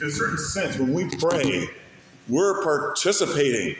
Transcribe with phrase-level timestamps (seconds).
[0.00, 1.66] in a certain sense, when we pray,
[2.28, 3.76] we're participating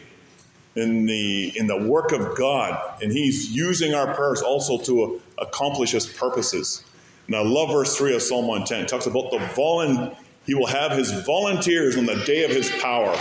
[0.74, 5.90] in the in the work of God, and He's using our prayers also to accomplish
[5.90, 6.84] His purposes.
[7.26, 8.84] And I love verse three of Psalm 110.
[8.84, 10.16] It talks about the volun.
[10.46, 13.16] He will have His volunteers on the day of His power,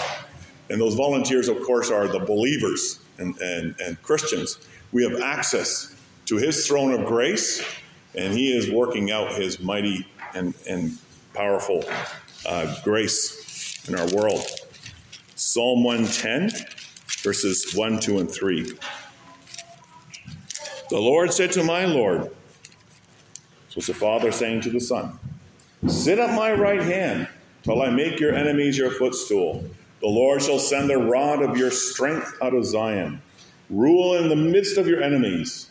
[0.69, 4.59] and those volunteers, of course, are the believers and, and, and Christians.
[4.93, 5.93] We have access
[6.27, 7.61] to His throne of grace,
[8.15, 10.97] and He is working out His mighty and, and
[11.33, 11.83] powerful
[12.45, 14.45] uh, grace in our world.
[15.35, 16.51] Psalm 110
[17.21, 18.77] verses 1, 2, and 3.
[20.89, 22.23] The Lord said to my Lord,
[23.69, 25.17] so it's the Father saying to the Son,
[25.87, 27.27] Sit at my right hand
[27.63, 29.63] till I make your enemies your footstool.
[30.01, 33.21] The Lord shall send the rod of your strength out of Zion.
[33.69, 35.69] Rule in the midst of your enemies.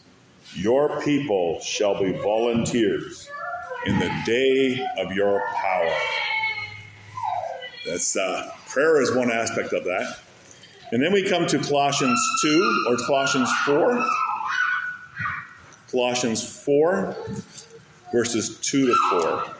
[0.54, 3.28] Your people shall be volunteers
[3.86, 5.94] in the day of your power.
[7.86, 10.18] That's uh, prayer is one aspect of that.
[10.92, 14.04] And then we come to Colossians 2 or Colossians 4.
[15.90, 17.16] Colossians 4,
[18.12, 19.54] verses 2 to 4.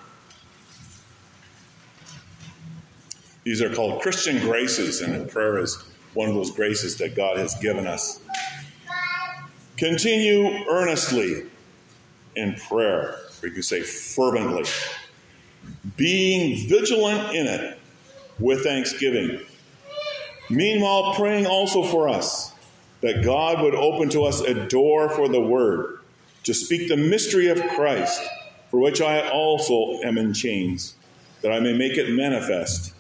[3.45, 5.83] These are called Christian graces, and prayer is
[6.15, 8.21] one of those graces that God has given us.
[9.77, 11.47] Continue earnestly
[12.37, 14.65] in prayer, or you could say fervently,
[15.97, 17.80] being vigilant in it
[18.41, 19.41] with thanksgiving.
[20.49, 22.53] Meanwhile, praying also for us
[23.01, 26.01] that God would open to us a door for the word
[26.45, 28.23] to speak the mystery of Christ,
[28.71, 30.95] for which I also am in chains,
[31.43, 32.95] that I may make it manifest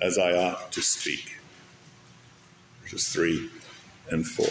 [0.00, 1.38] as I ought to speak.
[2.82, 3.50] Verses 3
[4.10, 4.46] and 4.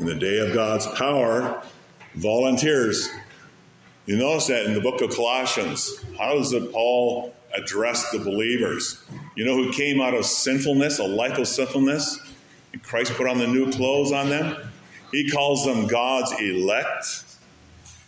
[0.00, 1.62] In the day of God's power,
[2.14, 3.10] volunteers.
[4.10, 6.04] You notice that in the book of Colossians.
[6.18, 9.04] How does it Paul address the believers.
[9.36, 12.18] You know who came out of sinfulness, a life of sinfulness?
[12.72, 14.68] And Christ put on the new clothes on them?
[15.12, 17.22] He calls them God's elect,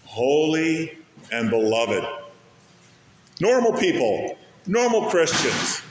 [0.04, 0.98] holy,
[1.30, 2.04] and beloved.
[3.40, 5.82] Normal people, normal Christians,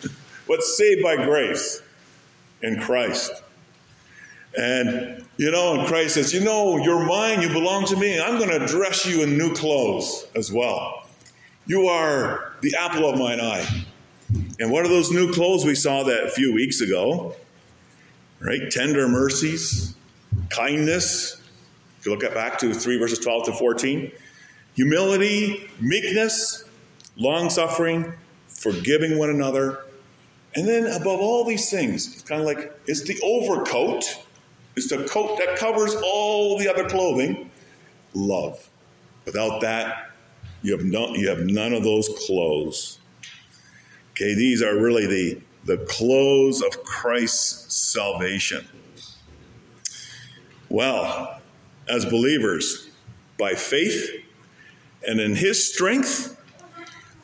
[0.46, 1.81] but saved by grace
[2.62, 3.31] in Christ.
[4.57, 8.19] And, you know, and Christ says, You know, you're mine, you belong to me.
[8.19, 11.06] I'm going to dress you in new clothes as well.
[11.67, 13.85] You are the apple of mine eye.
[14.59, 17.35] And what are those new clothes we saw that a few weeks ago?
[18.39, 18.69] Right?
[18.69, 19.95] Tender mercies,
[20.50, 21.41] kindness.
[22.00, 24.12] If you look at back to 3 verses 12 to 14,
[24.75, 26.63] humility, meekness,
[27.16, 28.12] long suffering,
[28.47, 29.85] forgiving one another.
[30.56, 34.03] And then above all these things, it's kind of like it's the overcoat.
[34.76, 37.52] It's the coat that covers all the other clothing.
[38.14, 38.70] Love.
[39.26, 40.12] Without that,
[40.62, 43.00] you have, no, you have none of those clothes.
[44.12, 48.66] Okay, these are really the, the clothes of Christ's salvation.
[50.70, 51.42] Well,
[51.90, 52.90] as believers,
[53.38, 54.10] by faith
[55.08, 56.38] and in His strength,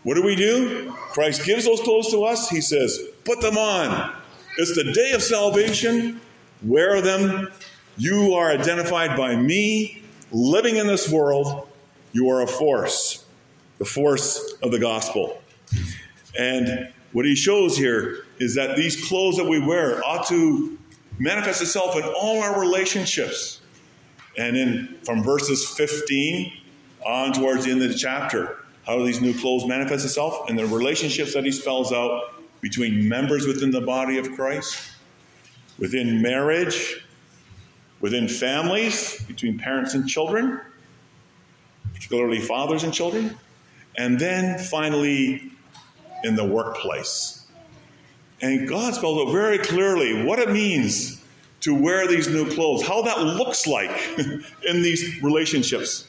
[0.03, 0.91] what do we do?
[0.91, 2.49] Christ gives those clothes to us.
[2.49, 4.15] He says, Put them on.
[4.57, 6.19] It's the day of salvation.
[6.63, 7.49] Wear them.
[7.97, 11.67] You are identified by me, living in this world.
[12.13, 13.25] You are a force
[13.77, 15.41] the force of the gospel.
[16.37, 20.77] And what he shows here is that these clothes that we wear ought to
[21.19, 23.61] manifest itself in all our relationships.
[24.37, 26.53] And in from verses 15
[27.05, 30.49] on towards the end of the chapter, how do these new clothes manifest itself?
[30.49, 34.91] In the relationships that he spells out between members within the body of Christ,
[35.77, 37.05] within marriage,
[38.01, 40.59] within families, between parents and children,
[41.93, 43.37] particularly fathers and children,
[43.97, 45.51] and then finally
[46.23, 47.45] in the workplace.
[48.41, 51.23] And God spells out very clearly what it means
[51.61, 53.89] to wear these new clothes, how that looks like
[54.67, 56.07] in these relationships.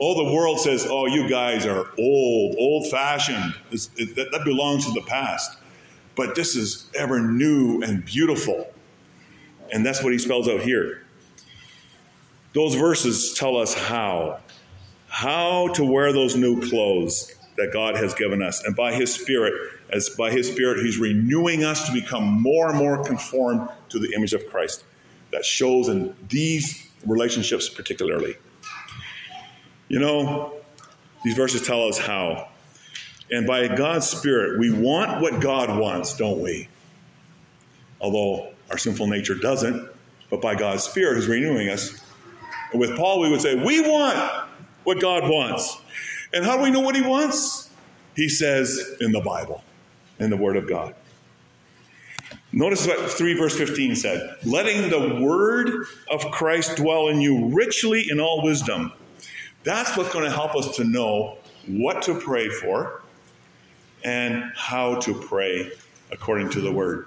[0.00, 3.54] All the world says, oh, you guys are old, old fashioned.
[3.70, 5.58] It, that, that belongs to the past.
[6.16, 8.72] But this is ever new and beautiful.
[9.72, 11.04] And that's what he spells out here.
[12.52, 14.40] Those verses tell us how
[15.10, 18.64] how to wear those new clothes that God has given us.
[18.64, 19.52] And by His Spirit,
[19.90, 24.12] as by His Spirit, He's renewing us to become more and more conformed to the
[24.14, 24.84] image of Christ.
[25.32, 28.36] That shows in these relationships, particularly.
[29.88, 30.54] You know,
[31.24, 32.48] these verses tell us how.
[33.32, 36.68] And by God's Spirit, we want what God wants, don't we?
[38.00, 39.88] Although our sinful nature doesn't,
[40.30, 42.00] but by God's Spirit, He's renewing us.
[42.72, 44.48] And with Paul, we would say, We want
[44.84, 45.80] what God wants.
[46.32, 47.70] And how do we know what he wants?
[48.14, 49.64] He says in the Bible,
[50.18, 50.94] in the Word of God.
[52.52, 58.10] Notice what 3 verse 15 said letting the word of Christ dwell in you richly
[58.10, 58.92] in all wisdom.
[59.62, 63.02] That's what's going to help us to know what to pray for
[64.02, 65.70] and how to pray
[66.10, 67.06] according to the word.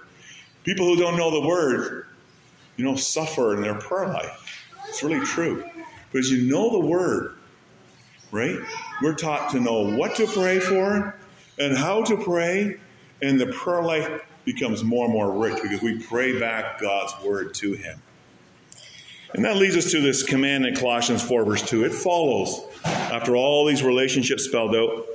[0.64, 2.08] People who don't know the word,
[2.78, 4.68] you know, suffer in their prayer life.
[4.88, 5.64] It's really true.
[6.12, 7.36] Because you know the word,
[8.32, 8.58] right?
[9.02, 11.16] We're taught to know what to pray for
[11.60, 12.78] and how to pray,
[13.22, 17.54] and the prayer life becomes more and more rich because we pray back God's word
[17.56, 18.02] to Him.
[19.34, 21.86] And that leads us to this command in Colossians 4, verse 2.
[21.86, 25.08] It follows after all these relationships spelled out.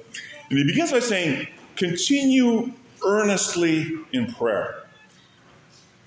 [0.51, 1.47] And he begins by saying,
[1.77, 2.73] continue
[3.05, 4.83] earnestly in prayer.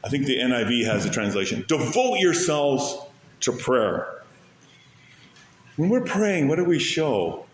[0.03, 1.63] I think the NIV has a translation.
[1.67, 2.97] Devote yourselves
[3.41, 4.23] to prayer.
[5.75, 7.45] When we're praying, what do we show?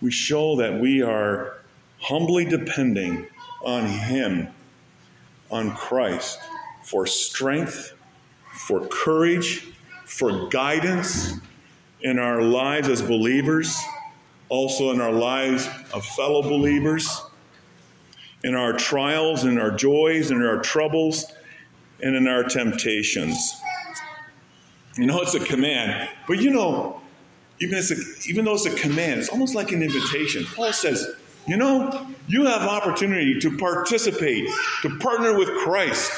[0.00, 1.58] We show that we are
[2.00, 3.26] humbly depending
[3.62, 4.48] on Him,
[5.50, 6.38] on Christ,
[6.82, 7.92] for strength,
[8.52, 9.66] for courage,
[10.04, 11.34] for guidance
[12.02, 13.76] in our lives as believers,
[14.48, 17.22] also in our lives of fellow believers,
[18.46, 21.32] in our trials, in our joys, in our troubles,
[22.00, 23.60] and in our temptations.
[24.96, 27.00] You know, it's a command, but you know,
[27.60, 30.44] even, a, even though it's a command, it's almost like an invitation.
[30.44, 31.16] Paul says,
[31.48, 34.48] you know, you have opportunity to participate,
[34.82, 36.12] to partner with Christ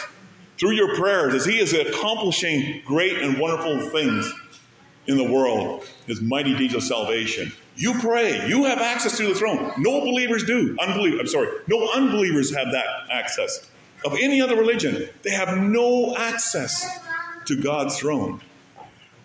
[0.59, 4.31] through your prayers as He is accomplishing great and wonderful things
[5.07, 7.53] in the world, His mighty deeds of salvation.
[7.79, 8.49] You pray.
[8.49, 9.73] You have access to the throne.
[9.79, 10.77] No believers do.
[10.81, 11.49] I'm sorry.
[11.69, 13.71] No unbelievers have that access.
[14.05, 16.99] Of any other religion, they have no access
[17.47, 18.41] to God's throne.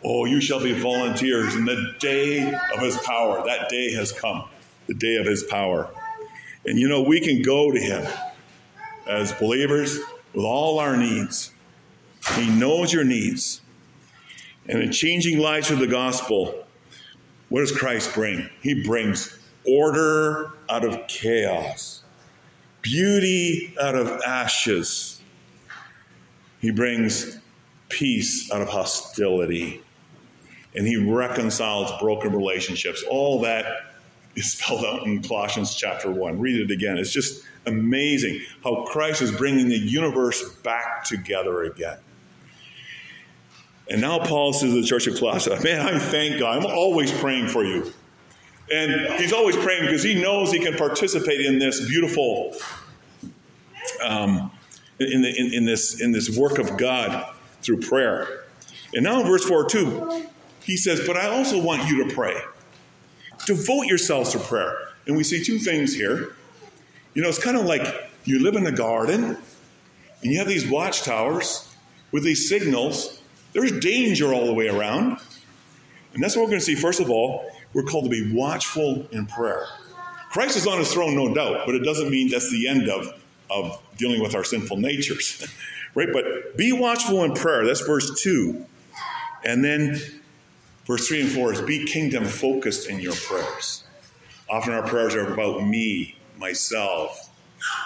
[0.03, 3.43] Oh, you shall be volunteers in the day of his power.
[3.43, 4.43] That day has come,
[4.85, 5.89] the day of his power.
[6.65, 8.05] And you know, we can go to him
[9.07, 9.97] as believers
[10.33, 11.51] with all our needs.
[12.35, 13.61] He knows your needs.
[14.67, 16.62] And in changing lives through the gospel,
[17.53, 18.49] what does Christ bring?
[18.63, 22.01] He brings order out of chaos,
[22.81, 25.21] beauty out of ashes.
[26.61, 27.37] He brings
[27.89, 29.83] peace out of hostility
[30.73, 33.03] and he reconciles broken relationships.
[33.07, 33.67] All that
[34.35, 36.39] is spelled out in Colossians chapter 1.
[36.39, 36.97] Read it again.
[36.97, 41.99] It's just amazing how Christ is bringing the universe back together again.
[43.89, 46.59] And now Paul says to the church of Colossae, Man, I thank God.
[46.59, 47.91] I'm always praying for you.
[48.73, 52.55] And he's always praying because he knows he can participate in this beautiful,
[54.01, 54.51] um,
[54.99, 58.45] in, the, in, in, this, in this work of God through prayer.
[58.93, 60.27] And now in verse 4 2,
[60.63, 62.35] he says, But I also want you to pray.
[63.45, 64.77] Devote yourselves to prayer.
[65.07, 66.35] And we see two things here.
[67.13, 69.23] You know, it's kind of like you live in a garden
[70.23, 71.69] and you have these watchtowers
[72.11, 73.21] with these signals.
[73.53, 75.19] There's danger all the way around.
[76.13, 76.75] And that's what we're going to see.
[76.75, 79.65] First of all, we're called to be watchful in prayer.
[80.31, 83.07] Christ is on his throne, no doubt, but it doesn't mean that's the end of,
[83.49, 85.47] of dealing with our sinful natures.
[85.95, 86.09] right?
[86.11, 87.65] But be watchful in prayer.
[87.65, 88.65] That's verse 2.
[89.45, 90.01] And then
[90.85, 93.85] Verse 3 and 4 is be kingdom focused in your prayers.
[94.49, 97.29] Often our prayers are about me, myself,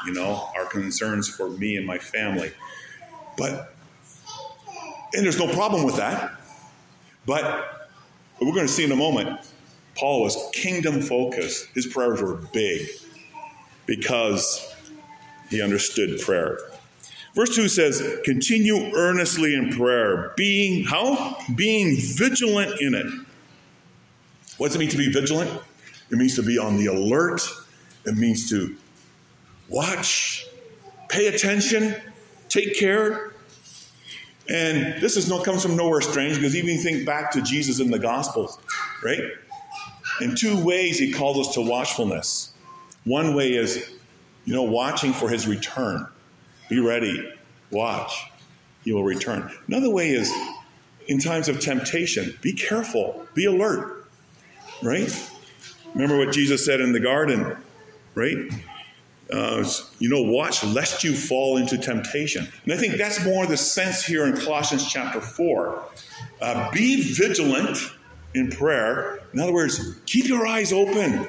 [0.06, 2.52] you know, our concerns for me and my family.
[3.38, 3.76] But,
[5.18, 6.40] and there's no problem with that.
[7.26, 7.90] But
[8.40, 9.40] we're going to see in a moment,
[9.96, 11.68] Paul was kingdom focused.
[11.74, 12.88] His prayers were big
[13.88, 14.74] because
[15.50, 16.60] he understood prayer.
[17.34, 21.38] Verse 2 says, continue earnestly in prayer, being how?
[21.56, 23.06] Being vigilant in it.
[24.58, 25.50] What does it mean to be vigilant?
[26.10, 27.42] It means to be on the alert.
[28.06, 28.76] It means to
[29.68, 30.48] watch,
[31.10, 31.96] pay attention,
[32.50, 33.34] take care.
[34.50, 37.92] And this is no comes from nowhere strange because even think back to Jesus in
[37.92, 38.58] the Gospels,
[39.04, 39.22] right?
[40.22, 42.54] In two ways, he calls us to watchfulness.
[43.04, 43.92] One way is,
[44.46, 46.08] you know, watching for his return.
[46.70, 47.34] Be ready.
[47.72, 48.32] Watch.
[48.84, 49.52] He will return.
[49.68, 50.32] Another way is
[51.08, 54.06] in times of temptation, be careful, be alert.
[54.82, 55.30] Right?
[55.94, 57.58] Remember what Jesus said in the garden,
[58.14, 58.38] right?
[59.32, 59.68] Uh,
[60.00, 62.48] you know, watch lest you fall into temptation.
[62.64, 65.84] And I think that's more the sense here in Colossians chapter 4.
[66.42, 67.78] Uh, be vigilant
[68.34, 69.20] in prayer.
[69.34, 71.28] In other words, keep your eyes open.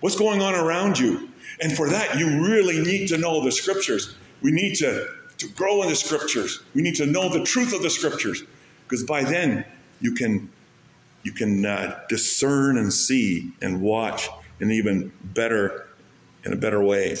[0.00, 1.28] What's going on around you?
[1.60, 4.16] And for that, you really need to know the scriptures.
[4.42, 6.60] We need to, to grow in the scriptures.
[6.74, 8.42] We need to know the truth of the scriptures
[8.84, 9.64] because by then
[10.00, 10.50] you can
[11.24, 14.28] you can uh, discern and see and watch
[14.60, 15.87] in even better,
[16.44, 17.16] in a better way.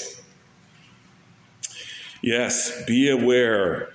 [2.22, 3.90] Yes, be aware.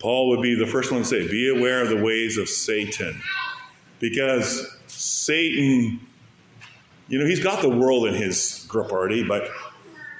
[0.00, 3.20] Paul would be the first one to say, be aware of the ways of Satan.
[4.00, 6.00] Because Satan,
[7.08, 9.44] you know, he's got the world in his grip already, but,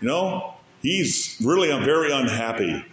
[0.00, 2.84] you know, he's really very unhappy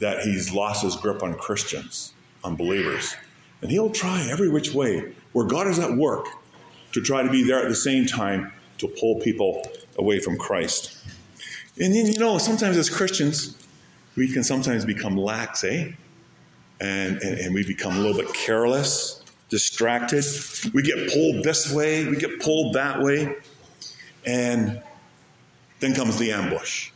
[0.00, 2.12] that he's lost his grip on Christians,
[2.42, 3.14] on believers.
[3.60, 6.26] And he'll try every which way where God is at work
[6.92, 9.64] to try to be there at the same time to pull people
[9.98, 10.98] away from Christ.
[11.80, 13.56] And then, you know, sometimes as Christians,
[14.16, 15.92] we can sometimes become lax, eh?
[16.80, 20.24] And, and, and we become a little bit careless, distracted.
[20.74, 23.36] We get pulled this way, we get pulled that way.
[24.26, 24.82] And
[25.80, 26.90] then comes the ambush.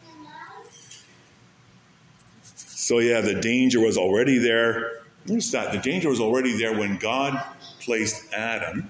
[2.42, 5.02] So, yeah, the danger was already there.
[5.26, 7.42] Notice that the danger was already there when God
[7.80, 8.88] placed Adam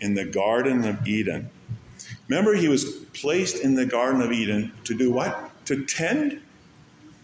[0.00, 1.48] in the Garden of Eden.
[2.30, 5.50] Remember, he was placed in the Garden of Eden to do what?
[5.66, 6.40] To tend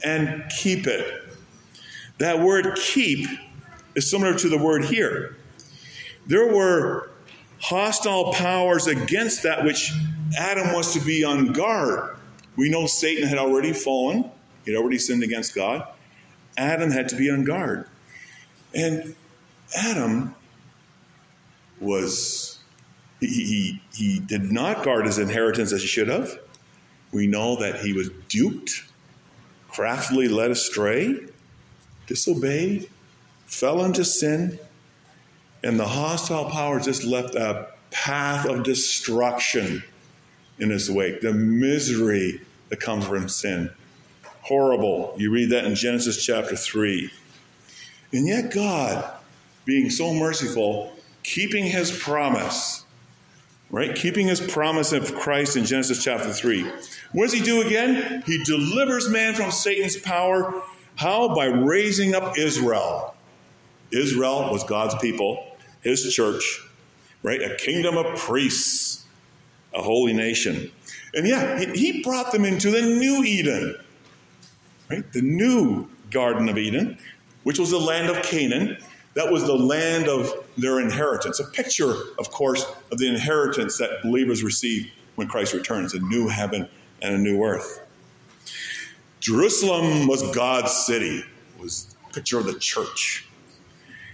[0.02, 1.22] and keep it.
[2.18, 3.28] That word keep
[3.94, 5.36] is similar to the word here.
[6.26, 7.10] There were
[7.60, 9.92] hostile powers against that which
[10.36, 12.16] Adam was to be on guard.
[12.56, 14.28] We know Satan had already fallen,
[14.64, 15.86] he had already sinned against God.
[16.58, 17.86] Adam had to be on guard.
[18.74, 19.14] And
[19.76, 20.34] Adam
[21.80, 22.55] was,
[23.20, 26.38] he, he, did not guard his inheritance as he should have.
[27.12, 28.84] We know that he was duped,
[29.68, 31.18] craftily led astray,
[32.06, 32.90] disobeyed,
[33.46, 34.58] fell into sin,
[35.64, 39.82] and the hostile power just left a path of destruction
[40.58, 43.70] in his wake, the misery that comes from sin
[44.46, 45.12] horrible.
[45.18, 47.10] You read that in Genesis chapter 3.
[48.12, 49.12] And yet, God,
[49.64, 50.92] being so merciful,
[51.24, 52.84] keeping his promise,
[53.70, 53.94] right?
[53.94, 56.70] Keeping his promise of Christ in Genesis chapter 3.
[57.12, 58.22] What does he do again?
[58.26, 60.62] He delivers man from Satan's power.
[60.96, 61.34] How?
[61.34, 63.14] By raising up Israel.
[63.90, 66.60] Israel was God's people, his church,
[67.22, 67.40] right?
[67.40, 69.04] A kingdom of priests,
[69.74, 70.70] a holy nation.
[71.14, 73.76] And yeah, he brought them into the new Eden
[74.90, 75.12] right?
[75.12, 76.98] The new Garden of Eden,
[77.42, 78.78] which was the land of Canaan.
[79.16, 81.40] That was the land of their inheritance.
[81.40, 86.28] A picture, of course, of the inheritance that believers receive when Christ returns a new
[86.28, 86.68] heaven
[87.00, 87.80] and a new earth.
[89.20, 93.26] Jerusalem was God's city, it was a picture of the church.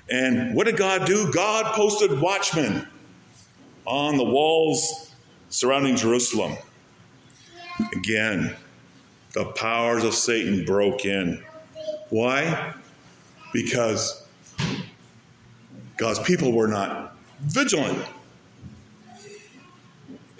[0.08, 1.32] And what did God do?
[1.32, 2.86] God posted watchmen
[3.84, 5.12] on the walls
[5.48, 6.56] surrounding Jerusalem.
[7.92, 8.54] Again,
[9.32, 11.42] the powers of Satan broke in.
[12.10, 12.74] Why?
[13.52, 14.21] Because
[16.02, 18.04] God's people were not vigilant.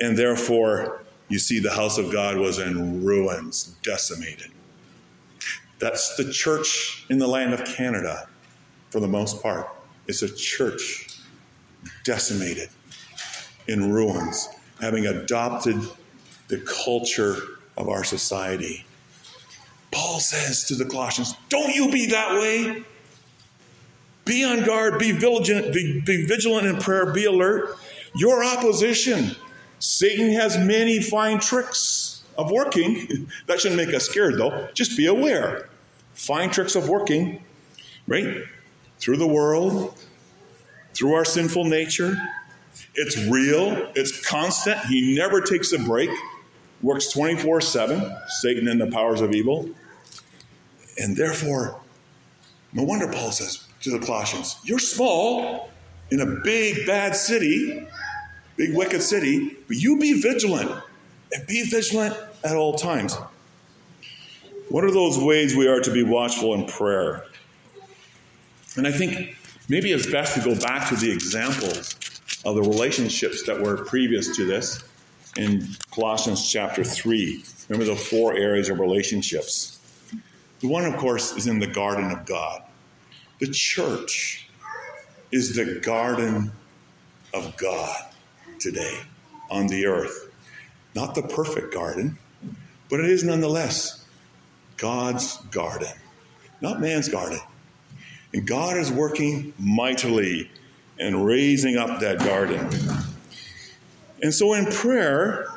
[0.00, 4.50] And therefore, you see, the house of God was in ruins, decimated.
[5.78, 8.28] That's the church in the land of Canada,
[8.90, 9.68] for the most part.
[10.08, 11.20] It's a church
[12.02, 12.68] decimated,
[13.68, 14.48] in ruins,
[14.80, 15.80] having adopted
[16.48, 17.36] the culture
[17.76, 18.84] of our society.
[19.92, 22.82] Paul says to the Colossians, Don't you be that way.
[24.24, 27.76] Be on guard, be vigilant, be, be vigilant in prayer, be alert.
[28.14, 29.34] Your opposition,
[29.78, 33.28] Satan has many fine tricks of working.
[33.46, 34.68] that shouldn't make us scared though.
[34.74, 35.68] Just be aware.
[36.14, 37.42] Fine tricks of working,
[38.06, 38.44] right?
[38.98, 39.98] Through the world,
[40.94, 42.16] through our sinful nature.
[42.94, 44.78] It's real, it's constant.
[44.86, 46.10] He never takes a break
[46.82, 49.70] works 24 7, Satan and the powers of evil.
[50.98, 51.80] And therefore,
[52.72, 55.70] no wonder Paul says to the Colossians, You're small
[56.10, 57.86] in a big, bad city,
[58.56, 60.70] big, wicked city, but you be vigilant
[61.32, 63.16] and be vigilant at all times.
[64.68, 67.24] What are those ways we are to be watchful in prayer?
[68.76, 69.36] And I think
[69.68, 71.96] maybe it's best to go back to the examples
[72.44, 74.82] of the relationships that were previous to this
[75.36, 77.44] in Colossians chapter 3.
[77.68, 79.78] Remember the four areas of relationships.
[80.60, 82.62] The one, of course, is in the garden of God.
[83.42, 84.46] The church
[85.32, 86.52] is the garden
[87.34, 88.04] of God
[88.60, 89.00] today
[89.50, 90.30] on the earth.
[90.94, 92.16] Not the perfect garden,
[92.88, 94.06] but it is nonetheless
[94.76, 95.92] God's garden,
[96.60, 97.40] not man's garden.
[98.32, 100.48] And God is working mightily
[101.00, 102.64] and raising up that garden.
[104.22, 105.48] And so in prayer,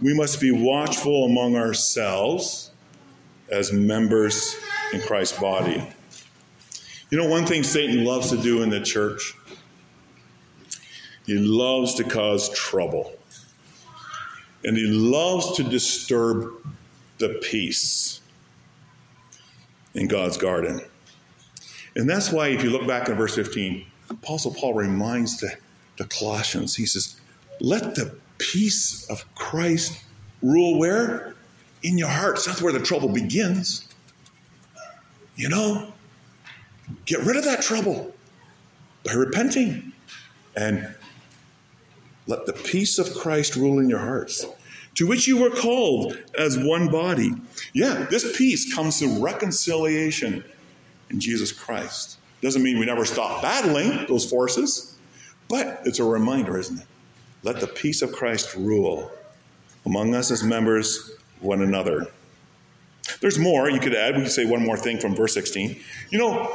[0.00, 2.70] we must be watchful among ourselves
[3.50, 4.54] as members
[4.92, 5.84] in Christ's body.
[7.10, 9.34] You know, one thing Satan loves to do in the church
[11.26, 13.12] He loves to cause trouble.
[14.64, 16.52] And he loves to disturb
[17.18, 18.20] the peace
[19.94, 20.80] in God's garden.
[21.96, 25.52] And that's why, if you look back in verse 15, Apostle Paul reminds the,
[25.96, 27.20] the Colossians, he says,
[27.60, 30.02] Let the peace of Christ
[30.42, 31.34] rule where?
[31.82, 32.44] In your hearts.
[32.44, 33.88] That's where the trouble begins.
[35.36, 35.92] You know,
[37.06, 38.14] get rid of that trouble
[39.04, 39.92] by repenting
[40.56, 40.94] and
[42.26, 44.44] let the peace of Christ rule in your hearts,
[44.96, 47.30] to which you were called as one body.
[47.72, 50.44] Yeah, this peace comes through reconciliation
[51.10, 52.18] in Jesus Christ.
[52.42, 54.96] Doesn't mean we never stop battling those forces,
[55.48, 56.86] but it's a reminder, isn't it?
[57.42, 59.10] Let the peace of Christ rule
[59.86, 62.06] among us as members one another.
[63.20, 64.16] There's more you could add.
[64.16, 65.80] We could say one more thing from verse 16.
[66.10, 66.52] You know,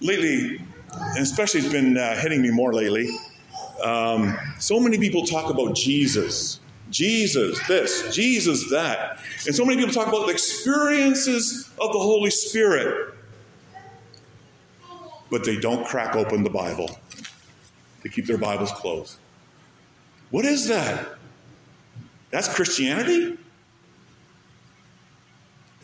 [0.00, 0.60] lately,
[1.18, 3.10] especially it's been uh, hitting me more lately,
[3.82, 6.60] um, so many people talk about Jesus.
[6.90, 9.18] Jesus, this, Jesus, that.
[9.46, 13.14] And so many people talk about the experiences of the Holy Spirit.
[15.30, 16.98] But they don't crack open the Bible,
[18.02, 19.18] they keep their Bibles closed.
[20.30, 21.18] What is that?
[22.30, 23.36] That's Christianity?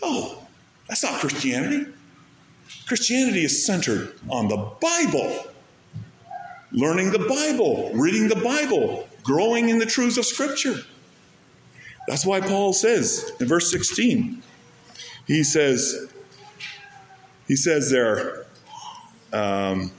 [0.03, 0.39] No,
[0.89, 1.91] that's not Christianity.
[2.87, 5.55] Christianity is centered on the Bible
[6.75, 10.77] learning the Bible, reading the Bible, growing in the truths of Scripture.
[12.07, 14.43] That's why Paul says in verse 16,
[15.27, 16.13] he says,
[17.49, 18.47] he says there,
[19.33, 19.91] um,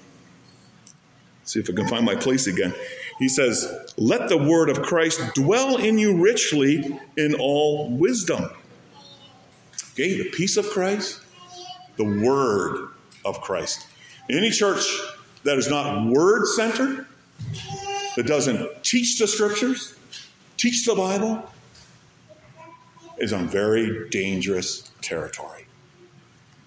[1.46, 2.74] see if I can find my place again.
[3.18, 8.50] He says, Let the word of Christ dwell in you richly in all wisdom.
[9.94, 11.22] Okay, the peace of Christ,
[11.98, 12.90] the word
[13.24, 13.88] of Christ.
[14.30, 14.84] Any church
[15.44, 17.06] that is not word centered,
[18.16, 19.96] that doesn't teach the scriptures,
[20.58, 21.44] teach the Bible,
[23.18, 25.68] is on very dangerous territory.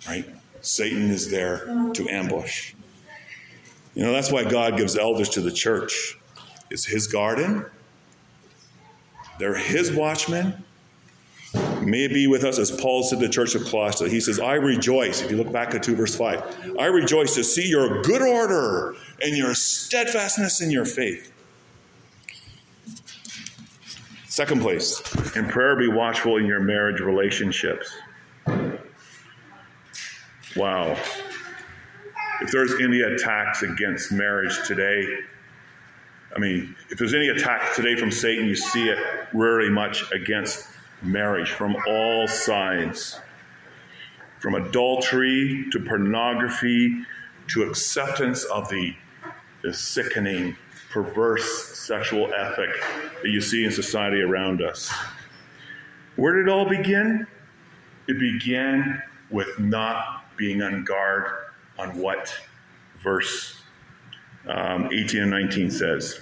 [0.07, 0.27] Right?
[0.61, 2.75] Satan is there to ambush.
[3.95, 6.17] You know, that's why God gives elders to the church.
[6.71, 7.65] It's his garden.
[9.39, 10.65] They're his watchmen
[11.91, 14.09] may it be with us as Paul said to the church of Colossae.
[14.09, 17.45] He says, I rejoice, if you look back at 2 verse 5, I rejoice to
[17.45, 21.33] see your good order and your steadfastness in your faith.
[24.27, 25.01] Second place,
[25.35, 27.93] in prayer, be watchful in your marriage relationships.
[30.57, 30.97] Wow.
[32.41, 35.05] If there's any attacks against marriage today,
[36.37, 38.99] I mean, if there's any attack today from Satan, you see it
[39.33, 40.69] very much against
[41.03, 43.21] marriage from all sides
[44.39, 47.03] from adultery to pornography
[47.49, 48.95] to acceptance of the,
[49.63, 50.57] the sickening,
[50.91, 52.71] perverse sexual ethic
[53.23, 54.93] that you see in society around us.
[56.17, 57.27] Where did it all begin?
[58.07, 61.27] It began with not being on guard
[61.79, 62.35] on what
[63.03, 63.61] verse
[64.47, 66.21] um, 18 and 19 says.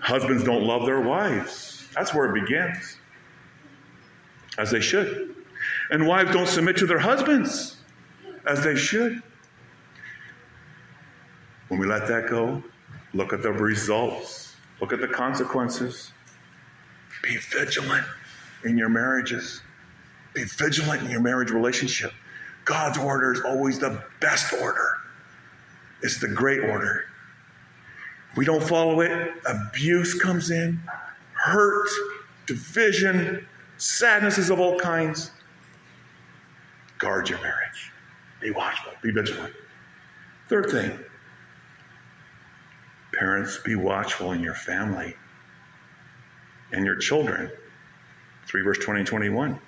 [0.00, 2.96] Husbands don't love their wives that's where it begins.
[4.58, 5.34] As they should.
[5.90, 7.76] And wives don't submit to their husbands
[8.46, 9.22] as they should.
[11.68, 12.62] When we let that go,
[13.14, 16.12] look at the results, look at the consequences.
[17.22, 18.06] Be vigilant
[18.64, 19.60] in your marriages,
[20.34, 22.12] be vigilant in your marriage relationship.
[22.64, 24.96] God's order is always the best order,
[26.02, 27.04] it's the great order.
[28.36, 30.80] we don't follow it, abuse comes in,
[31.50, 31.88] hurt,
[32.46, 35.30] division, sadnesses of all kinds.
[36.98, 37.92] Guard your marriage.
[38.40, 39.54] Be watchful, be vigilant.
[40.48, 40.98] Third thing,
[43.12, 45.14] parents, be watchful in your family
[46.72, 47.50] and your children.
[48.46, 49.60] 3 verse 20 and 21.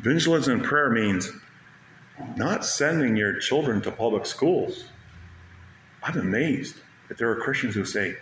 [0.00, 1.30] Vigilance in prayer means
[2.36, 4.84] not sending your children to public schools.
[6.02, 6.76] I'm amazed
[7.08, 8.16] that there are Christians who say,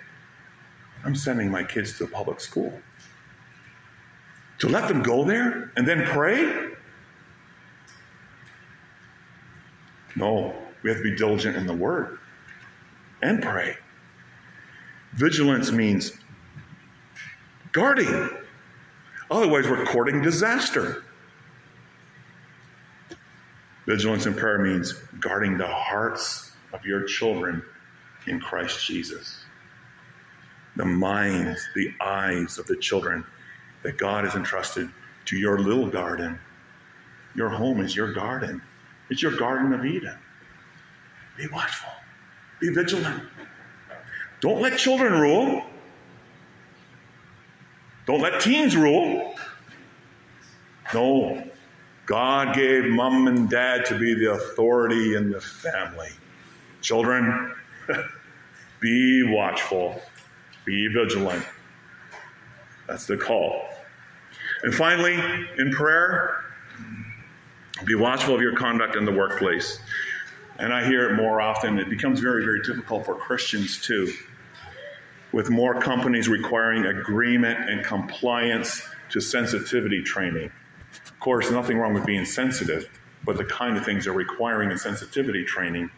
[1.04, 2.72] I'm sending my kids to a public school.
[4.60, 6.70] To let them go there and then pray?
[10.16, 12.18] No, we have to be diligent in the word
[13.22, 13.76] and pray.
[15.12, 16.12] Vigilance means
[17.72, 18.30] guarding.
[19.30, 21.04] Otherwise, we're courting disaster.
[23.86, 27.62] Vigilance in prayer means guarding the hearts of your children
[28.26, 29.43] in Christ Jesus
[30.76, 33.24] the minds, the eyes of the children
[33.82, 34.90] that God has entrusted
[35.26, 36.38] to your little garden.
[37.36, 38.62] Your home is your garden,
[39.10, 40.16] it's your garden of Eden.
[41.36, 41.90] Be watchful,
[42.60, 43.22] be vigilant.
[44.40, 45.62] Don't let children rule.
[48.06, 49.34] Don't let teens rule.
[50.92, 51.42] No,
[52.06, 56.10] God gave mom and dad to be the authority in the family.
[56.82, 57.54] Children,
[58.80, 60.00] be watchful,
[60.64, 61.44] be vigilant.
[62.86, 63.64] That's the call.
[64.62, 65.14] And finally,
[65.58, 66.44] in prayer,
[67.84, 69.78] be watchful of your conduct in the workplace.
[70.58, 71.78] And I hear it more often.
[71.78, 74.12] It becomes very, very difficult for Christians too,
[75.32, 80.50] with more companies requiring agreement and compliance to sensitivity training.
[81.06, 82.88] Of course, nothing wrong with being sensitive,
[83.24, 85.90] but the kind of things they're requiring in sensitivity training,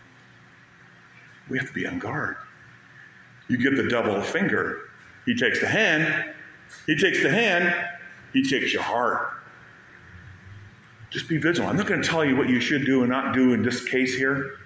[1.48, 2.36] we have to be on guard.
[3.48, 4.90] You give the devil a finger,
[5.24, 6.32] he takes the hand,
[6.86, 7.74] he takes the hand,
[8.32, 9.32] he takes your heart.
[11.10, 11.70] Just be vigilant.
[11.70, 13.84] I'm not going to tell you what you should do and not do in this
[13.84, 14.56] case here,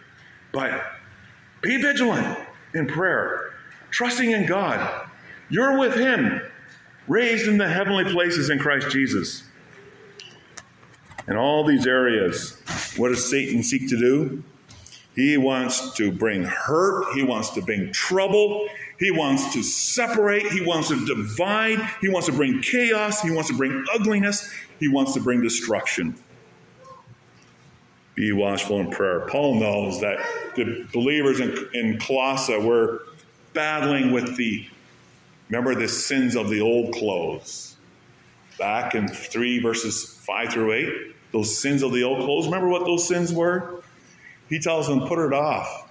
[0.52, 0.82] but
[1.60, 2.38] be vigilant
[2.74, 3.52] in prayer,
[3.90, 5.08] trusting in God.
[5.50, 6.40] You're with Him,
[7.08, 9.44] raised in the heavenly places in Christ Jesus.
[11.28, 12.60] In all these areas,
[12.96, 14.42] what does Satan seek to do?
[15.14, 17.12] He wants to bring hurt.
[17.14, 18.68] He wants to bring trouble.
[18.98, 20.46] He wants to separate.
[20.46, 21.80] He wants to divide.
[22.00, 23.20] He wants to bring chaos.
[23.20, 24.52] He wants to bring ugliness.
[24.78, 26.14] He wants to bring destruction.
[28.14, 29.26] Be watchful in prayer.
[29.28, 30.18] Paul knows that
[30.54, 33.02] the believers in, in Colossae were
[33.52, 34.66] battling with the,
[35.48, 37.76] remember, the sins of the old clothes.
[38.58, 42.44] Back in 3 verses 5 through 8, those sins of the old clothes.
[42.44, 43.82] Remember what those sins were?
[44.50, 45.90] He tells them, put it off.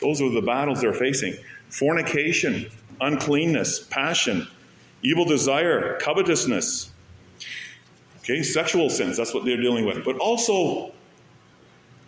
[0.00, 1.34] Those are the battles they're facing
[1.70, 2.68] fornication,
[3.00, 4.46] uncleanness, passion,
[5.02, 6.90] evil desire, covetousness.
[8.18, 10.04] Okay, sexual sins, that's what they're dealing with.
[10.04, 10.92] But also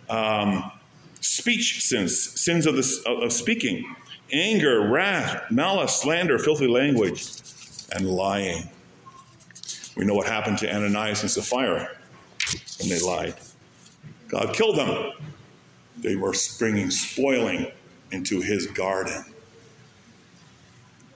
[0.09, 0.71] um,
[1.21, 3.95] speech sins, sins of, the, of speaking,
[4.31, 7.25] anger, wrath, malice, slander, filthy language,
[7.93, 8.69] and lying.
[9.95, 11.89] We know what happened to Ananias and Sapphira
[12.79, 13.35] when they lied.
[14.27, 15.13] God killed them.
[15.97, 17.71] They were bringing spoiling
[18.11, 19.23] into his garden.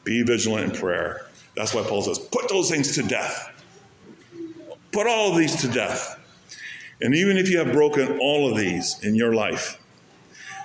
[0.03, 1.27] Be vigilant in prayer.
[1.55, 3.51] That's why Paul says, put those things to death.
[4.91, 6.19] Put all of these to death.
[7.01, 9.79] And even if you have broken all of these in your life,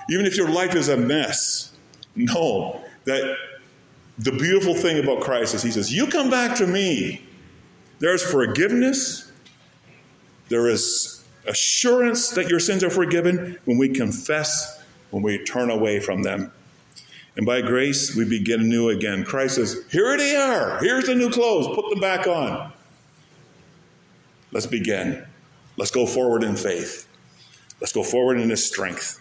[0.09, 1.73] even if your life is a mess,
[2.15, 3.37] know that
[4.19, 7.21] the beautiful thing about Christ is He says, You come back to me.
[7.99, 9.31] There's forgiveness,
[10.49, 11.12] there is
[11.47, 16.51] assurance that your sins are forgiven when we confess, when we turn away from them.
[17.35, 19.23] And by grace, we begin anew again.
[19.23, 20.79] Christ says, Here they are.
[20.79, 21.67] Here's the new clothes.
[21.75, 22.71] Put them back on.
[24.51, 25.25] Let's begin.
[25.77, 27.07] Let's go forward in faith.
[27.81, 29.19] Let's go forward in His strength.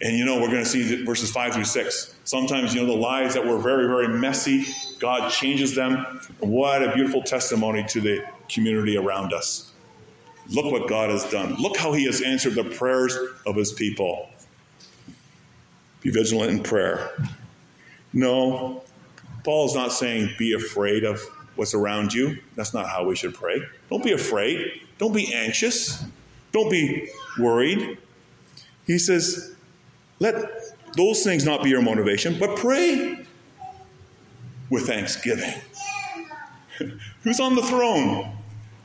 [0.00, 2.14] And you know, we're going to see verses 5 through 6.
[2.24, 4.66] Sometimes, you know, the lives that were very, very messy,
[5.00, 6.20] God changes them.
[6.40, 9.73] What a beautiful testimony to the community around us.
[10.50, 11.54] Look what God has done.
[11.54, 14.28] Look how He has answered the prayers of His people.
[16.00, 17.10] Be vigilant in prayer.
[18.12, 18.82] No,
[19.42, 21.20] Paul is not saying be afraid of
[21.56, 22.38] what's around you.
[22.56, 23.62] That's not how we should pray.
[23.90, 24.82] Don't be afraid.
[24.98, 26.04] Don't be anxious.
[26.52, 27.98] Don't be worried.
[28.86, 29.54] He says,
[30.20, 30.34] let
[30.96, 33.24] those things not be your motivation, but pray
[34.70, 35.54] with thanksgiving.
[37.22, 38.36] Who's on the throne?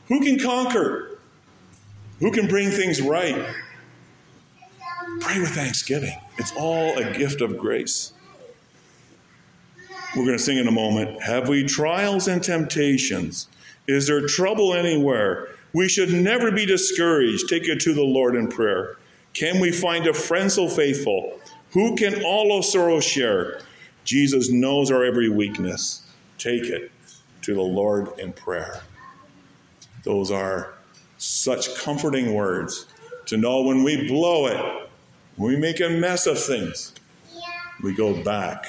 [0.08, 1.09] Who can conquer?
[2.20, 3.46] Who can bring things right?
[5.20, 6.16] Pray with thanksgiving.
[6.38, 8.12] It's all a gift of grace.
[10.16, 11.22] We're going to sing in a moment.
[11.22, 13.48] Have we trials and temptations?
[13.86, 15.48] Is there trouble anywhere?
[15.72, 17.48] We should never be discouraged.
[17.48, 18.96] Take it to the Lord in prayer.
[19.34, 21.38] Can we find a friend so faithful?
[21.72, 23.60] Who can all of sorrow share?
[24.04, 26.02] Jesus knows our every weakness.
[26.38, 26.90] Take it
[27.42, 28.80] to the Lord in prayer.
[30.02, 30.74] Those are
[31.20, 32.86] such comforting words
[33.26, 34.88] to know when we blow it,
[35.36, 36.94] when we make a mess of things,
[37.82, 38.66] we go back.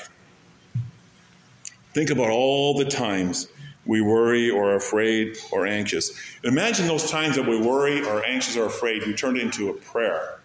[1.93, 3.47] Think about all the times
[3.85, 6.11] we worry or afraid or anxious.
[6.43, 9.73] Imagine those times that we worry or anxious or afraid, we turn it into a
[9.73, 10.39] prayer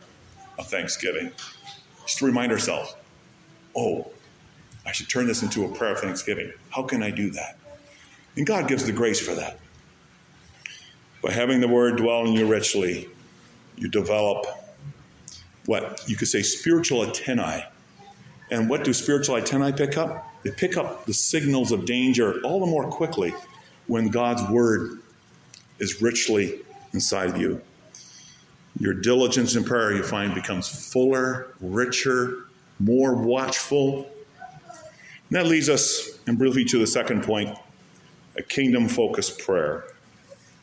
[0.59, 1.33] of thanksgiving.
[2.05, 2.95] Just to remind ourselves,
[3.77, 4.09] oh,
[4.87, 6.53] I should turn this into a prayer of thanksgiving.
[6.71, 7.59] How can I do that?
[8.37, 9.59] And God gives the grace for that.
[11.27, 13.09] By having the word dwell in you richly,
[13.77, 14.47] you develop
[15.65, 17.67] what you could say spiritual antennae.
[18.53, 20.25] And what do spiritual antennae pick up?
[20.45, 23.35] They pick up the signals of danger all the more quickly
[23.89, 25.01] when God's word
[25.81, 26.61] is richly
[26.93, 27.61] inside of you.
[28.79, 32.45] Your diligence in prayer, you find, becomes fuller, richer,
[32.79, 34.09] more watchful.
[35.29, 37.59] And that leads us, and briefly, to the second point
[38.37, 39.87] a kingdom focused prayer.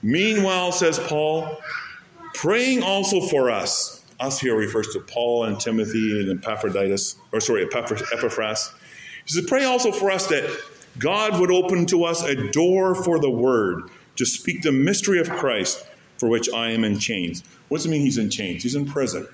[0.03, 1.59] Meanwhile, says Paul,
[2.33, 4.03] praying also for us.
[4.19, 8.73] Us here refers to Paul and Timothy and Epaphroditus, or sorry, Epaphras.
[9.25, 10.43] He says, Pray also for us that
[10.99, 15.29] God would open to us a door for the word to speak the mystery of
[15.29, 15.85] Christ
[16.17, 17.43] for which I am in chains.
[17.69, 18.63] What does it mean he's in chains?
[18.63, 19.27] He's in prison.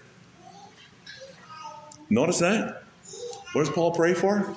[2.09, 2.83] Notice that?
[3.53, 4.55] What does Paul pray for?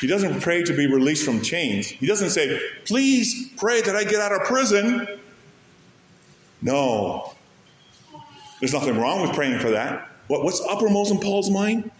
[0.00, 1.86] He doesn't pray to be released from chains.
[1.86, 5.08] He doesn't say, Please pray that I get out of prison.
[6.60, 7.34] No.
[8.60, 10.10] There's nothing wrong with praying for that.
[10.28, 11.90] What, what's uppermost in Paul's mind?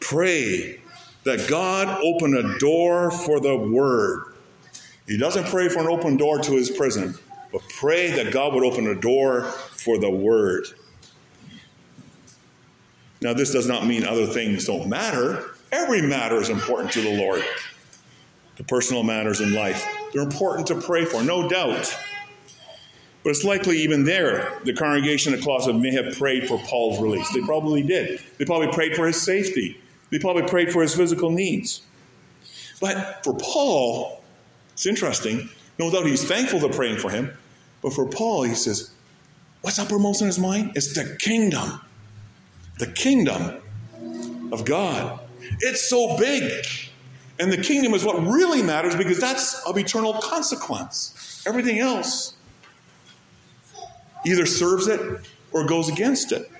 [0.00, 0.80] Pray
[1.24, 4.34] that God open a door for the word.
[5.06, 7.14] He doesn't pray for an open door to his prison,
[7.52, 10.66] but pray that God would open a door for the word.
[13.20, 15.54] Now, this does not mean other things don't matter.
[15.70, 17.44] Every matter is important to the Lord.
[18.56, 21.96] The personal matters in life, they're important to pray for, no doubt.
[23.22, 27.30] But it's likely even there, the congregation at Colossae may have prayed for Paul's release.
[27.32, 28.20] They probably did.
[28.38, 29.80] They probably prayed for his safety.
[30.10, 31.82] They probably prayed for his physical needs.
[32.80, 34.22] But for Paul,
[34.72, 35.50] it's interesting.
[35.78, 37.36] No doubt he's thankful they're praying for him.
[37.82, 38.90] But for Paul, he says,
[39.60, 40.72] what's uppermost in his mind?
[40.74, 41.80] It's the kingdom.
[42.78, 45.20] The kingdom of God.
[45.60, 46.64] It's so big.
[47.40, 51.42] And the kingdom is what really matters because that's of eternal consequence.
[51.46, 52.34] Everything else
[54.26, 55.00] either serves it
[55.52, 56.50] or goes against it.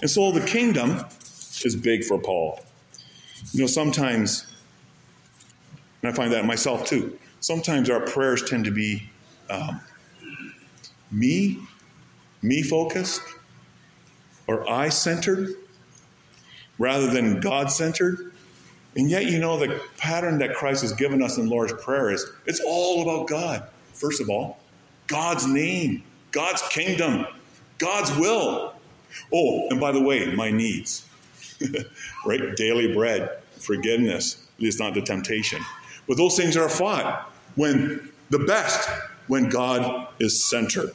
[0.00, 1.04] And so the kingdom
[1.64, 2.60] is big for Paul.
[3.52, 4.46] You know, sometimes,
[6.02, 9.08] and I find that myself too, sometimes our prayers tend to be
[9.50, 9.80] um,
[11.10, 11.58] me,
[12.42, 13.22] me focused,
[14.46, 15.56] or I centered
[16.82, 18.32] rather than God centered.
[18.96, 22.28] And yet, you know, the pattern that Christ has given us in Lord's Prayer is
[22.44, 24.58] it's all about God, first of all,
[25.06, 27.24] God's name, God's kingdom,
[27.78, 28.74] God's will.
[29.32, 31.06] Oh, and by the way, my needs,
[32.26, 32.56] right?
[32.56, 35.62] Daily bread, forgiveness, lead not the temptation.
[36.08, 38.88] But those things are fought when the best,
[39.28, 40.90] when God is centered.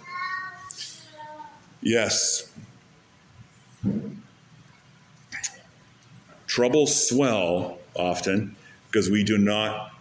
[1.81, 2.51] Yes,
[6.57, 8.55] Troubles swell often
[8.87, 9.91] because we do not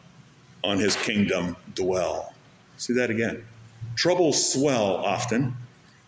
[0.65, 2.33] on his kingdom dwell.
[2.79, 3.45] See that again.
[3.95, 5.55] Troubles swell often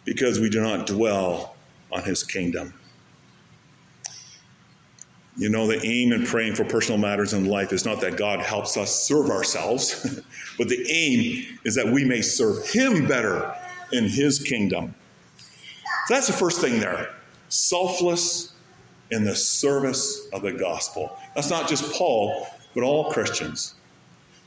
[0.07, 1.55] because we do not dwell
[1.93, 2.73] on his kingdom.
[5.37, 8.41] You know, the aim in praying for personal matters in life is not that God
[8.41, 10.19] helps us serve ourselves,
[10.57, 13.55] but the aim is that we may serve him better
[13.93, 14.95] in his kingdom.
[16.07, 17.15] So that's the first thing there
[17.51, 18.55] selfless
[19.11, 21.17] in the service of the gospel.
[21.35, 23.75] That's not just Paul, but all Christians.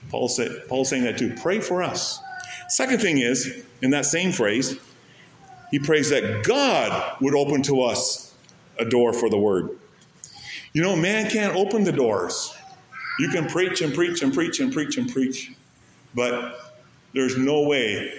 [0.09, 1.33] Paul said, Paul's saying that too.
[1.41, 2.19] Pray for us.
[2.69, 4.77] Second thing is, in that same phrase,
[5.71, 8.33] he prays that God would open to us
[8.77, 9.69] a door for the word.
[10.73, 12.55] You know, man can't open the doors.
[13.19, 15.51] You can preach and preach and preach and preach and preach,
[16.15, 16.73] but
[17.13, 18.13] there's no way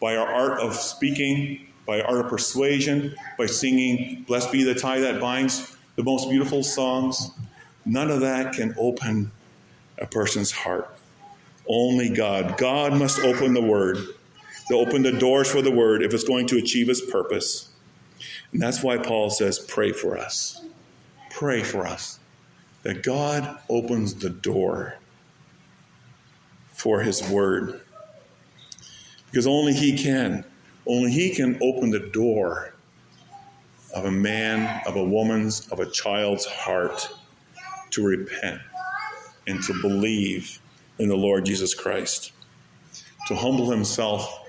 [0.00, 5.00] by our art of speaking, by art of persuasion, by singing, Blessed be the tie
[5.00, 7.30] that binds, the most beautiful songs,
[7.84, 9.30] none of that can open
[9.98, 10.96] a person's heart.
[11.68, 12.56] Only God.
[12.56, 13.98] God must open the Word,
[14.68, 17.70] to open the doors for the Word if it's going to achieve its purpose.
[18.52, 20.62] And that's why Paul says, Pray for us.
[21.30, 22.18] Pray for us.
[22.82, 24.96] That God opens the door
[26.72, 27.80] for His Word.
[29.30, 30.44] Because only He can.
[30.86, 32.74] Only He can open the door
[33.92, 37.08] of a man, of a woman's, of a child's heart
[37.90, 38.60] to repent
[39.46, 40.60] and to believe
[40.98, 42.32] in the Lord Jesus Christ,
[43.26, 44.40] to humble himself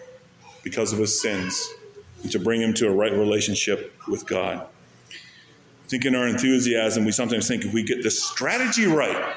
[0.62, 1.76] because of his sins,
[2.22, 4.66] and to bring him to a right relationship with God.
[5.12, 9.36] I think in our enthusiasm, we sometimes think if we get the strategy right,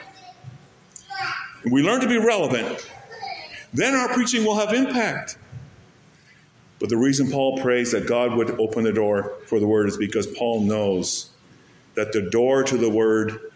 [1.65, 2.89] and we learn to be relevant,
[3.75, 5.37] then our preaching will have impact.
[6.79, 9.97] But the reason Paul prays that God would open the door for the word is
[9.97, 11.31] because Paul knows
[11.95, 13.53] that the door to the word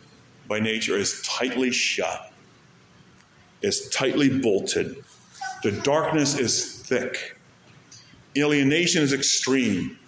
[0.49, 2.33] by nature is tightly shut,
[3.63, 5.05] is tightly bolted.
[5.63, 7.37] The darkness is thick.
[8.37, 9.99] Alienation is extreme.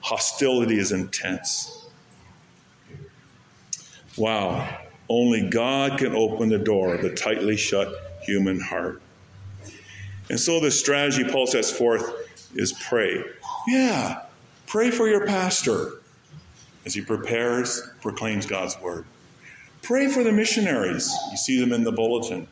[0.00, 1.86] Hostility is intense.
[4.16, 4.78] Wow.
[5.08, 7.88] Only God can open the door of the tightly shut
[8.22, 9.00] human heart.
[10.30, 13.22] And so the strategy Paul sets forth is pray.
[13.66, 14.22] Yeah,
[14.68, 15.90] pray for your pastor
[16.86, 19.04] as he prepares, proclaims God's word.
[19.82, 21.12] Pray for the missionaries.
[21.32, 22.46] You see them in the bulletin.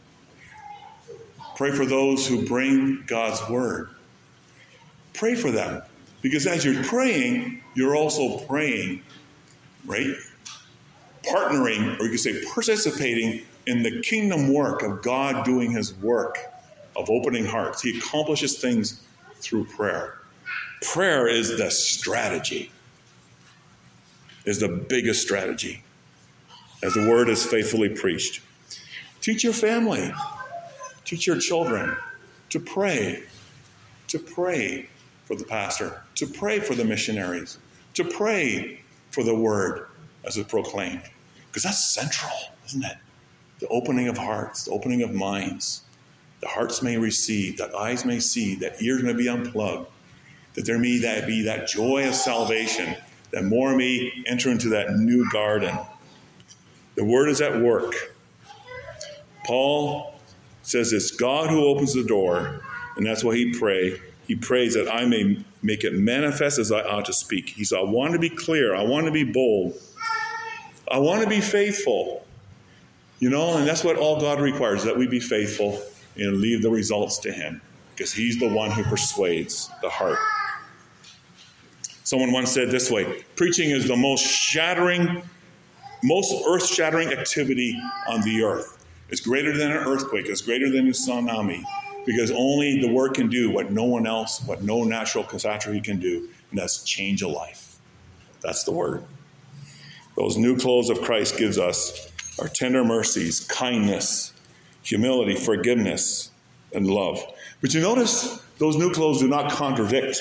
[1.55, 3.91] Pray for those who bring God's word.
[5.14, 5.83] Pray for them.
[6.21, 9.03] Because as you're praying, you're also praying,
[9.87, 10.14] right?
[11.23, 16.38] Partnering, or you could say participating in the kingdom work of God doing his work
[16.99, 17.81] of opening hearts.
[17.81, 19.01] He accomplishes things
[19.37, 20.19] through prayer.
[20.83, 22.71] Prayer is the strategy,
[24.45, 25.83] is the biggest strategy
[26.83, 28.43] as the word is faithfully preached.
[29.21, 30.13] Teach your family,
[31.05, 31.97] teach your children
[32.51, 33.23] to pray,
[34.09, 34.89] to pray
[35.25, 37.59] for the pastor, to pray for the missionaries,
[37.95, 38.81] to pray
[39.11, 39.87] for the word
[40.25, 41.03] as it's proclaimed.
[41.49, 42.33] Because that's central,
[42.67, 42.97] isn't it?
[43.59, 45.83] The opening of hearts, the opening of minds.
[46.40, 49.88] The hearts may receive, that eyes may see, that ears may be unplugged,
[50.55, 52.96] that there may that be that joy of salvation,
[53.33, 55.77] that more may enter into that new garden
[56.98, 57.94] the word is at work.
[59.46, 60.18] Paul
[60.62, 62.61] says it's God who opens the door,
[62.96, 64.01] and that's why he pray.
[64.27, 67.51] He prays that I may make it manifest as I ought to speak.
[67.51, 68.74] He said, I want to be clear.
[68.74, 69.74] I want to be bold.
[70.90, 72.27] I want to be faithful.
[73.20, 75.81] You know, and that's what all God requires, that we be faithful
[76.18, 77.61] and leave the results to Him,
[77.94, 80.18] because He's the one who persuades the heart.
[82.04, 85.22] Someone once said this way preaching is the most shattering
[86.02, 88.87] most earth shattering activity on the earth.
[89.11, 91.64] It's greater than an earthquake, it's greater than a tsunami,
[92.07, 95.98] because only the word can do what no one else, what no natural catastrophe can
[95.98, 97.78] do, and that's change a life.
[98.40, 99.04] That's the word.
[100.16, 104.33] Those new clothes of Christ gives us are tender mercies, kindness,
[104.83, 106.31] humility, forgiveness,
[106.75, 107.23] and love.
[107.61, 110.19] But you notice those new clothes do not contradict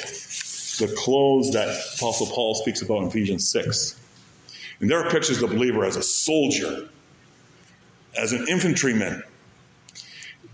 [0.79, 3.99] the clothes that Apostle Paul speaks about in Ephesians 6.
[4.79, 6.89] And there are pictures of the believer as a soldier,
[8.17, 9.23] as an infantryman.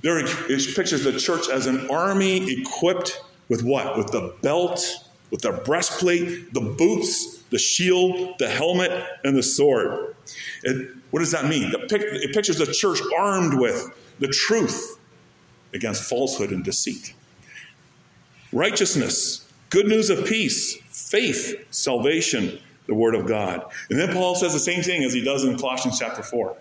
[0.01, 3.97] There are pictures of the church as an army equipped with what?
[3.97, 4.85] With the belt,
[5.29, 8.91] with the breastplate, the boots, the shield, the helmet,
[9.23, 10.15] and the sword.
[10.63, 11.71] It, what does that mean?
[11.71, 14.99] it pictures the church armed with the truth
[15.73, 17.13] against falsehood and deceit.
[18.51, 23.63] Righteousness, good news of peace, faith, salvation, the Word of God.
[23.91, 26.57] And then Paul says the same thing as he does in Colossians chapter 4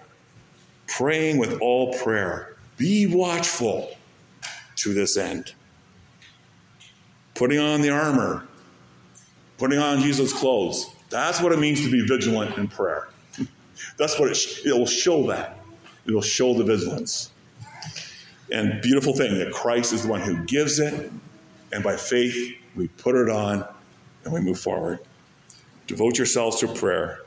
[0.89, 2.57] praying with all prayer.
[2.77, 3.97] Be watchful
[4.77, 5.55] to this end.
[7.35, 8.47] Putting on the armor,
[9.63, 10.93] putting on Jesus' clothes.
[11.09, 13.07] That's what it means to be vigilant in prayer.
[13.97, 15.57] That's what it, sh- it will show that.
[16.05, 17.31] It will show the vigilance.
[18.51, 21.13] And beautiful thing that Christ is the one who gives it,
[21.73, 23.65] and by faith we put it on
[24.25, 24.99] and we move forward.
[25.87, 27.21] Devote yourselves to prayer.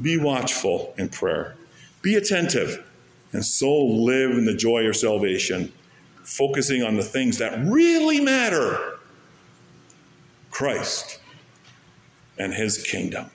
[0.00, 1.56] Be watchful in prayer.
[2.02, 2.86] Be attentive,
[3.32, 5.72] and so live in the joy of salvation,
[6.22, 9.00] focusing on the things that really matter
[10.52, 11.19] Christ
[12.40, 13.30] and his kingdom.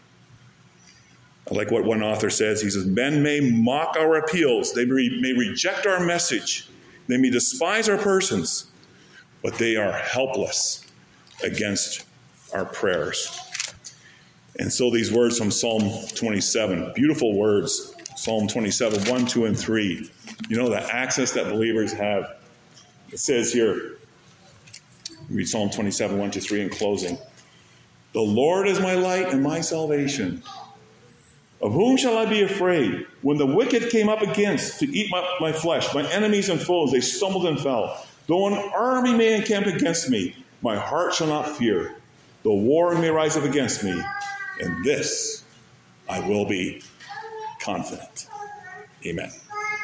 [1.49, 2.61] I like what one author says.
[2.61, 6.67] He says, Men may mock our appeals, they may reject our message,
[7.07, 8.71] they may despise our persons,
[9.43, 10.85] but they are helpless
[11.43, 12.05] against
[12.53, 13.39] our prayers.
[14.57, 15.83] And so these words from Psalm
[16.15, 20.09] 27, beautiful words, Psalm 27, 1, 2, and 3.
[20.49, 22.37] You know, the access that believers have.
[23.11, 23.97] It says here,
[25.29, 27.17] read Psalm 27, 1 to 3 in closing.
[28.15, 30.41] The Lord is my light and my salvation.
[31.61, 33.05] Of whom shall I be afraid?
[33.21, 36.93] When the wicked came up against to eat my, my flesh, my enemies and foes,
[36.93, 38.07] they stumbled and fell.
[38.27, 41.97] Though an army may encamp against me, my heart shall not fear.
[42.43, 44.01] Though war may rise up against me,
[44.61, 45.43] in this
[46.07, 46.81] I will be
[47.59, 48.27] confident.
[49.05, 49.31] Amen.